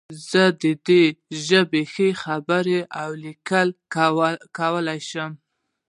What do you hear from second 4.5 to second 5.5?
کولی شم